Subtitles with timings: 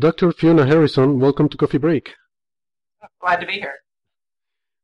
[0.00, 0.32] Dr.
[0.32, 2.14] Fiona Harrison, welcome to Coffee Break.
[3.20, 3.74] Glad to be here.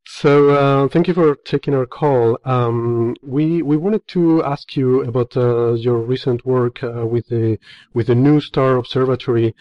[0.04, 2.38] So, uh, thank you for taking our call.
[2.44, 7.58] Um, we we wanted to ask you about uh, your recent work uh, with the
[7.94, 9.54] with the NuSTAR Observatory,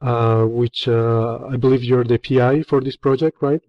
[0.00, 3.60] uh, which uh, I believe you're the PI for this project, right?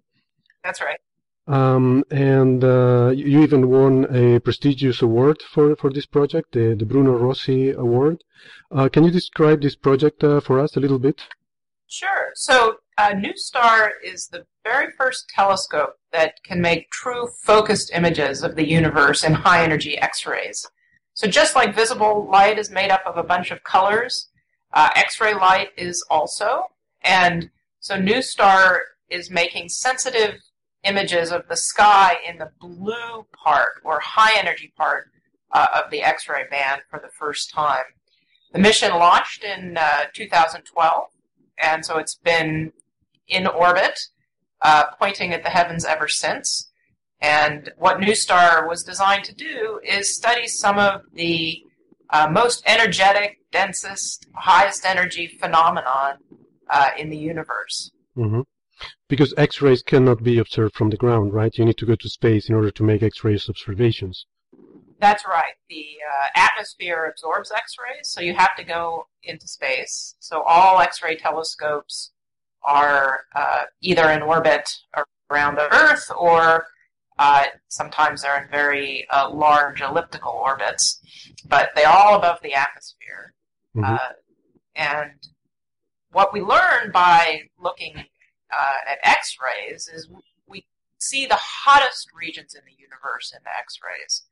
[0.64, 0.98] That's right.
[1.46, 6.86] Um, and uh, you even won a prestigious award for, for this project, the, the
[6.86, 8.24] Bruno Rossi Award.
[8.70, 11.22] Uh, can you describe this project uh, for us a little bit?
[11.86, 12.30] Sure.
[12.34, 18.56] So, uh, NuSTAR is the very first telescope that can make true focused images of
[18.56, 20.66] the universe in high energy X rays.
[21.12, 24.28] So, just like visible light is made up of a bunch of colors,
[24.72, 26.64] uh, X ray light is also.
[27.02, 28.78] And so, NuSTAR
[29.10, 30.40] is making sensitive
[30.84, 35.10] images of the sky in the blue part or high energy part
[35.52, 37.84] uh, of the X ray band for the first time.
[38.52, 41.04] The mission launched in uh, 2012,
[41.58, 42.72] and so it's been
[43.28, 43.98] in orbit,
[44.62, 46.70] uh, pointing at the heavens ever since.
[47.20, 51.62] And what NuSTAR was designed to do is study some of the
[52.10, 56.18] uh, most energetic, densest, highest energy phenomenon
[56.68, 57.90] uh, in the universe.
[58.14, 58.42] hmm
[59.08, 61.56] Because X-rays cannot be observed from the ground, right?
[61.56, 64.26] You need to go to space in order to make X-rays observations.
[65.00, 65.54] That's right.
[65.68, 70.14] The uh, atmosphere absorbs X rays, so you have to go into space.
[70.18, 72.12] So all X ray telescopes
[72.62, 74.68] are uh, either in orbit
[75.30, 76.66] around the Earth or
[77.18, 81.00] uh, sometimes they're in very uh, large elliptical orbits,
[81.46, 83.34] but they're all above the atmosphere.
[83.76, 83.84] Mhm.
[83.84, 84.12] Uh,
[84.74, 85.28] and
[86.12, 88.04] what we learn by looking
[88.58, 90.08] uh, at X rays is
[90.46, 90.64] we
[90.98, 94.22] see the hottest regions in the universe in the X rays.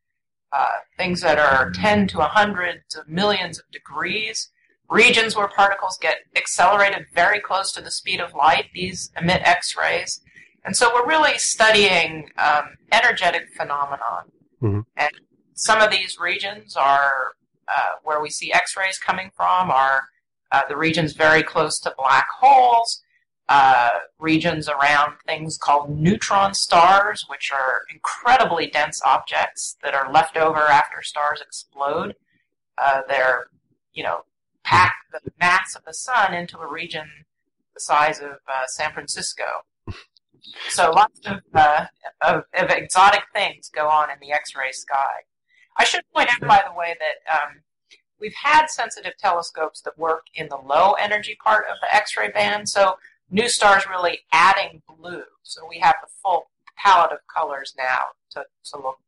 [0.53, 4.51] Uh, things that are 10 to 100 to millions of degrees,
[4.91, 8.67] regions where particles get accelerated very close to the speed of light.
[8.75, 10.21] These emit X rays.
[10.65, 14.31] And so we're really studying um, energetic phenomenon.
[14.63, 14.85] Mhm.
[14.97, 15.11] And
[15.55, 17.35] some of these regions are
[17.69, 20.09] uh, where we see X rays coming from, are
[20.51, 23.03] uh, the regions very close to black holes.
[23.49, 30.37] Uh, regions around things called neutron stars, which are incredibly dense objects that are left
[30.37, 32.15] over after stars explode.
[32.79, 33.49] Uh, they're,
[33.93, 34.25] you know,
[34.65, 37.27] pack the mass of the sun into a region
[37.75, 39.45] the size of uh, San Francisco.
[40.69, 41.87] So lots of, uh,
[42.21, 45.25] of, of exotic things go on in the X-ray sky.
[45.77, 47.63] I should point out, by the way, that um,
[48.21, 52.69] we've had sensitive telescopes that work in the low energy part of the X-ray band.
[52.69, 52.97] So
[53.33, 55.23] NuSTAR is really adding blue.
[55.43, 58.01] So we have the full palette of colors now
[58.33, 58.99] to, to look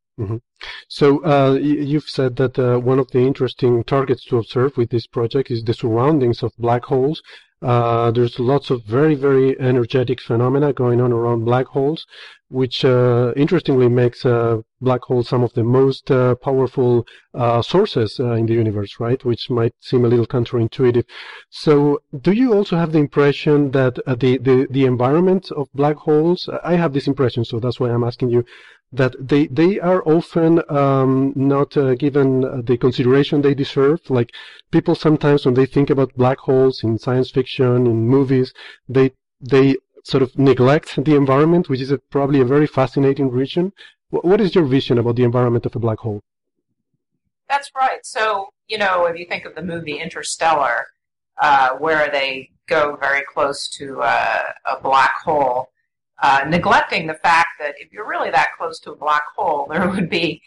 [0.88, 5.06] So uh, you've said that uh, one of the interesting targets to observe with this
[5.06, 7.20] project is the surroundings of black holes.
[7.60, 12.06] Uh, there's lots of very, very energetic phenomena going on around black holes,
[12.48, 18.20] which uh, interestingly makes uh, black holes some of the most uh, powerful uh, sources
[18.20, 19.24] uh, in the universe, right?
[19.24, 21.04] Which might seem a little counterintuitive.
[21.50, 25.96] So, do you also have the impression that uh, the, the the environment of black
[25.96, 26.48] holes?
[26.62, 28.44] I have this impression, so that's why I'm asking you
[28.92, 34.00] that they they are often um, not uh, given the consideration they deserve.
[34.08, 34.30] Like
[34.70, 38.52] people sometimes when they think about black holes in science fiction, in movies,
[38.88, 43.72] they they sort of neglect the environment, which is a, probably a very fascinating region.
[44.10, 46.20] Wh- what is your vision about the environment of a black hole?
[47.48, 48.04] That's right.
[48.04, 50.86] So, you know, if you think of the movie Interstellar,
[51.40, 55.70] uh, where they go very close to uh, a black hole,
[56.22, 59.88] uh, neglecting the fact that if you're really that close to a black hole, there
[59.88, 60.42] would be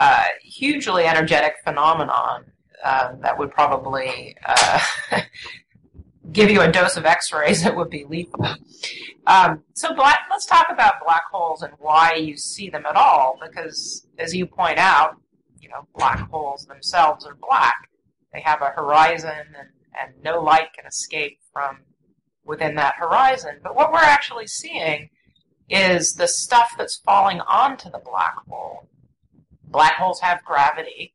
[0.00, 2.44] a hugely energetic phenomenon
[2.82, 4.80] uh, that would probably uh,
[6.32, 8.46] give you a dose of X-rays that would be lethal.
[9.26, 13.38] Um, so black, let's talk about black holes and why you see them at all,
[13.40, 15.16] because as you point out,
[15.60, 17.88] you know, black holes themselves are black.
[18.32, 19.68] They have a horizon and,
[19.98, 21.80] and no light can escape from
[22.44, 23.60] within that horizon.
[23.62, 25.10] But what we're actually seeing
[25.68, 28.88] is the stuff that's falling onto the black hole.
[29.64, 31.14] Black holes have gravity,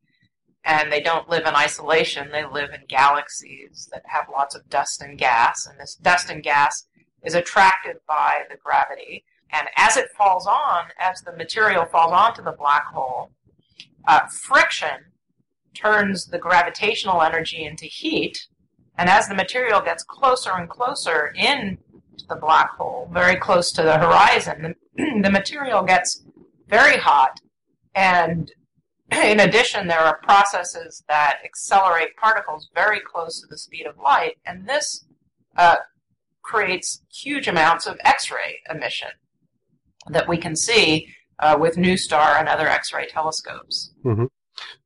[0.68, 2.30] and they don't live in isolation.
[2.30, 6.44] They live in galaxies that have lots of dust and gas, and this dust and
[6.44, 6.86] gas
[7.24, 9.24] is attracted by the gravity.
[9.50, 13.32] And as it falls on, as the material falls onto the black hole,
[14.10, 15.14] uh, friction
[15.74, 18.38] turns the gravitational energy into heat.
[18.98, 21.78] And as the material gets closer and closer in
[22.18, 26.26] to the black hole, very close to the horizon, the, the material gets
[26.68, 27.40] very hot.
[27.96, 28.52] And
[29.12, 34.38] in addition, there are processes that accelerate particles very close to the speed of light.
[34.46, 35.06] And this
[35.56, 35.78] uh,
[36.42, 39.10] creates huge amounts of X-ray emission
[40.10, 41.08] that we can see
[41.40, 43.92] uh, with NuSTAR and other X-ray telescopes.
[44.04, 44.26] Mm-hmm.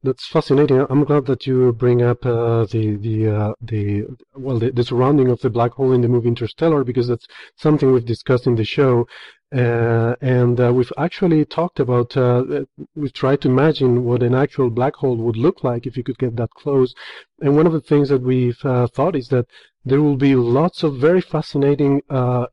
[0.04, 0.84] That's fascinating.
[0.90, 5.30] I'm glad that you bring up uh, the the uh, the well the, the, surrounding
[5.30, 8.64] of the black hole in the movie Interstellar because that's something we've discussed in the
[8.64, 9.08] show,
[9.56, 12.64] uh, and uh, we've actually talked about uh,
[12.96, 16.18] we've tried to imagine what an actual black hole would look like if you could
[16.18, 16.96] get that close.
[17.40, 19.46] And one of the things that we've uh, thought is that
[19.86, 22.02] there will be lots of very fascinating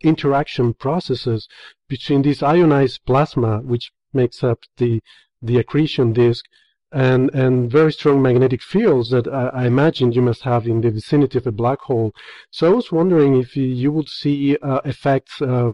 [0.03, 1.49] interaction processes
[1.89, 5.01] between this ionized plasma, which makes up the
[5.41, 6.45] the accretion disk
[6.93, 10.91] and and very strong magnetic fields that I, I imagine you must have in the
[10.91, 12.13] vicinity of a black hole.
[12.51, 15.73] So I was wondering if you would see uh, effects, uh,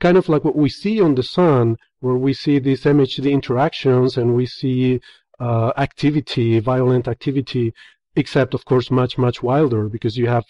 [0.00, 4.16] kind of like what we see on the sun, where we see these MHD interactions
[4.16, 5.00] and we see
[5.38, 7.72] uh, activity, violent activity,
[8.16, 10.44] except of course much much wilder because you have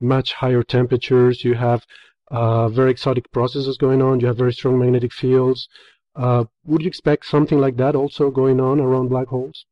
[0.00, 1.84] much higher temperatures, you have
[2.30, 5.68] uh, very exotic processes going on, you have very strong magnetic fields.
[6.16, 9.66] Uh, would you expect something like that also going on around black holes?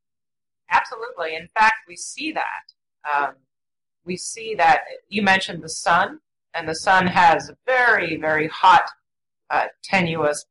[0.70, 1.36] Absolutely.
[1.36, 2.64] In fact, we see that.
[3.12, 3.34] Um,
[4.04, 6.18] we see that you mentioned the sun,
[6.54, 8.82] and the sun has a very, very hot,
[9.50, 10.44] uh, tenuous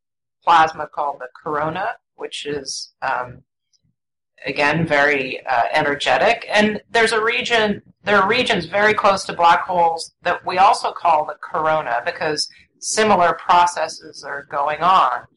[0.44, 3.44] plasma called the corona, which is um,
[4.46, 6.46] again very uh, energetic.
[6.50, 10.92] And there's a region, there are regions very close to black holes that we also
[10.92, 12.50] call the corona because
[12.80, 15.28] similar processes are going on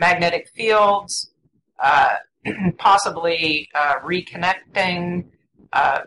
[0.00, 1.30] magnetic fields,
[1.78, 2.16] uh,
[2.78, 5.26] possibly uh, reconnecting,
[5.72, 6.00] uh,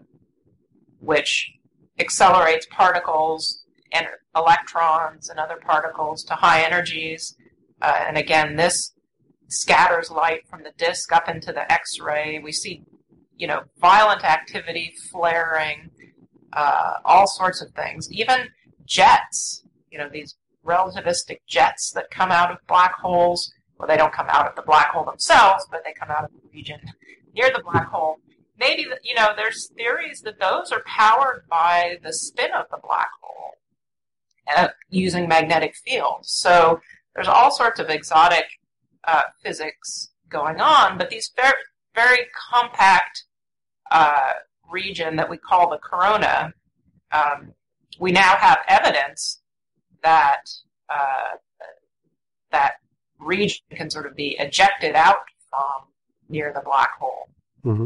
[1.00, 1.52] which
[2.00, 7.38] accelerates particles and electrons and other particles to high energies.
[7.82, 8.94] Uh, and again, this
[9.48, 12.40] scatters light from the disk up into the X-ray.
[12.44, 12.82] We see,
[13.38, 15.92] you know, violent activity, flaring,
[16.52, 18.12] uh, all sorts of things.
[18.12, 18.48] Even
[18.86, 20.36] jets, you know, these
[20.66, 24.62] relativistic jets that come out of black holes well, they don't come out of the
[24.62, 26.80] black hole themselves, but they come out of the region
[27.36, 28.18] near the black hole.
[28.58, 33.10] Maybe, you know, there's theories that those are powered by the spin of the black
[33.22, 33.56] hole
[34.56, 36.32] uh, using magnetic fields.
[36.32, 36.80] So
[37.14, 38.46] there's all sorts of exotic
[39.06, 41.52] uh, physics going on, but these very,
[41.94, 43.26] very compact
[43.92, 44.32] uh,
[44.72, 46.54] region that we call the corona,
[47.12, 47.52] um,
[48.00, 49.42] we now have evidence
[50.04, 50.44] that
[50.90, 51.36] uh,
[52.52, 52.76] that
[53.24, 55.90] region can sort of be ejected out from
[56.30, 57.30] near the black hole.
[57.66, 57.86] Mm-hmm.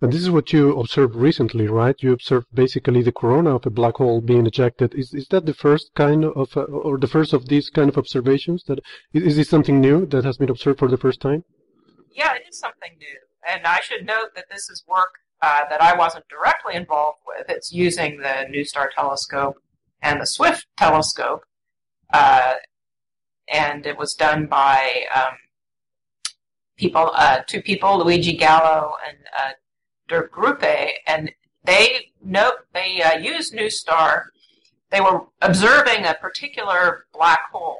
[0.00, 1.94] And this is what you observed recently, right?
[2.00, 4.94] You observed basically the corona of a black hole being ejected.
[4.94, 7.96] Is is that the first kind of, uh, or the first of these kind of
[7.96, 8.64] observations?
[8.64, 8.80] That
[9.14, 11.44] is, is this something new that has been observed for the first time?
[12.10, 15.82] Yeah, it is something new, and I should note that this is work uh, that
[15.82, 17.46] I wasn't directly involved with.
[17.48, 19.56] It's using the NuSTAR telescope
[20.02, 21.42] and the Swift telescope,
[22.12, 22.54] uh,
[23.48, 25.34] and it was done by um,
[26.76, 29.50] people, uh, two people, Luigi Gallo and uh,
[30.08, 31.32] Dirk Grupe, and
[31.64, 34.26] they note they uh, used NuSTAR.
[34.90, 37.78] They were observing a particular black hole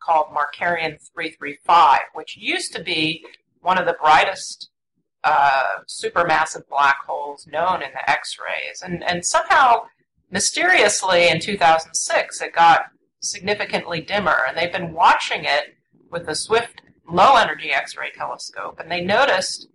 [0.00, 3.24] called Markarian 335, which used to be
[3.60, 4.70] one of the brightest
[5.24, 9.86] uh, supermassive black holes known in the X-rays, and and somehow
[10.30, 12.86] mysteriously in 2006 it got
[13.30, 15.76] significantly dimmer, and they've been watching it
[16.10, 19.68] with the Swift low energy X ray telescope, and they noticed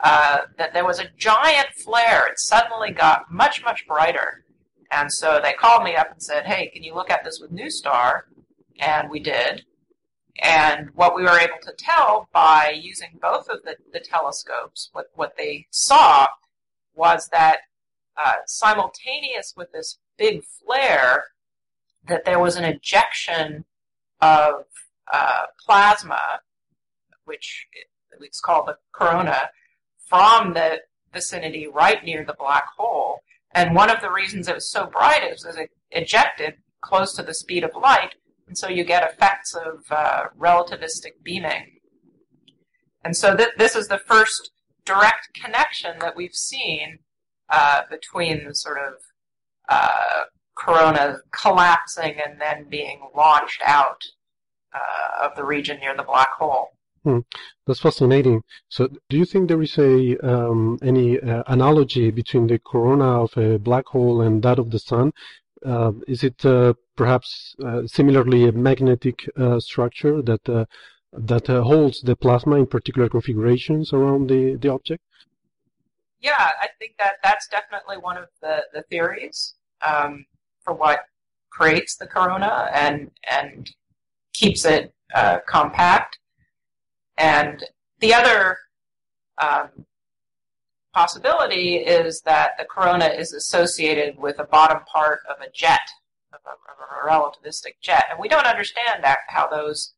[0.00, 2.26] uh, that there was a giant flare.
[2.28, 4.44] It suddenly got much, much brighter.
[4.90, 7.52] And so they called me up and said, Hey, can you look at this with
[7.52, 8.22] NuSTAR?
[8.78, 9.64] And we did.
[10.40, 15.06] And what we were able to tell by using both of the, the telescopes, what,
[15.14, 16.28] what they saw
[16.94, 17.58] was that
[18.16, 21.24] uh, simultaneous with this big flare,
[22.06, 23.64] that there was an ejection
[24.20, 24.64] of
[25.12, 26.40] uh, plasma,
[27.24, 27.66] which
[28.20, 29.50] it's called the corona,
[30.08, 30.80] from the
[31.12, 33.20] vicinity right near the black hole.
[33.52, 37.22] And one of the reasons it was so bright is that it ejected close to
[37.22, 38.14] the speed of light,
[38.46, 41.78] and so you get effects of uh, relativistic beaming.
[43.04, 44.50] And so th- this is the first
[44.84, 46.98] direct connection that we've seen
[47.48, 48.94] uh, between the sort of
[49.68, 50.22] uh,
[50.58, 54.02] corona collapsing and then being launched out
[54.74, 56.70] uh, of the region near the black hole.
[57.04, 57.20] Hmm.
[57.66, 58.42] That's fascinating.
[58.68, 63.36] So, do you think there is a um, any uh, analogy between the corona of
[63.36, 65.12] a black hole and that of the sun?
[65.64, 70.64] Uh, is it uh, perhaps uh, similarly a magnetic uh, structure that uh,
[71.12, 75.02] that holds the plasma in particular configurations around the the object?
[76.20, 79.54] Yeah, I think that that's definitely one of the the theories
[79.86, 80.26] um,
[80.68, 81.00] for what
[81.50, 83.70] creates the corona and and
[84.34, 84.92] keeps it
[85.46, 86.18] compact.
[87.16, 87.64] And
[88.00, 88.58] the other
[89.38, 89.86] um,
[90.94, 95.80] possibility is that the corona is associated with the bottom part of a jet,
[96.32, 98.04] of a, of a relativistic jet.
[98.10, 99.94] And we don't understand that, how those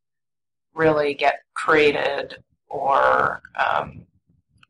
[0.73, 4.07] really get created or um,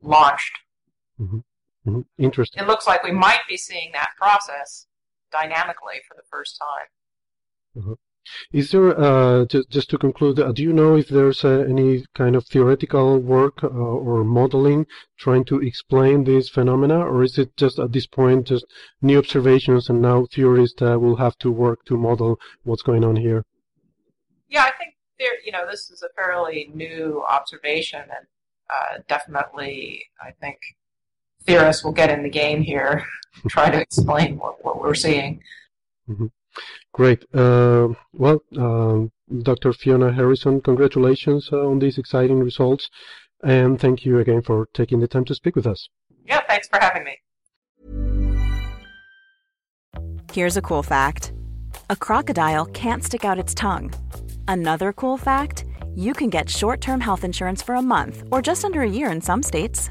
[0.03, 0.59] launched.
[1.21, 1.39] Mm-hmm.
[1.87, 2.01] Mm-hmm.
[2.19, 2.63] Interesting.
[2.63, 4.87] It looks like we might be seeing that process
[5.31, 7.83] dynamically for the first time.
[7.83, 7.93] Mm-hmm.
[8.53, 12.05] Is there, uh, just, just to conclude, uh, do you know if there's uh, any
[12.15, 17.57] kind of theoretical work uh, or modeling trying to explain these phenomena, or is it
[17.57, 18.67] just at this point just
[19.01, 23.17] new observations and now theorists uh, will have to work to model what's going on
[23.17, 23.45] here?
[24.49, 28.27] Yeah, I think there, you know, this is a fairly new observation, and
[28.69, 30.59] uh, definitely, I think
[31.47, 33.05] theorists will get in the game here,
[33.49, 35.43] try to explain what, what we're seeing.
[36.09, 36.27] Mm-hmm.
[36.93, 37.25] Great.
[37.35, 39.73] Uh, well, um, Dr.
[39.73, 42.91] Fiona Harrison, congratulations uh, on these exciting results.
[43.43, 45.89] And thank you again for taking the time to speak with us.
[46.27, 47.19] Yeah, thanks for having me.
[50.33, 51.33] Here's a cool fact
[51.89, 53.93] a crocodile can't stick out its tongue.
[54.47, 58.65] Another cool fact you can get short term health insurance for a month or just
[58.65, 59.91] under a year in some states.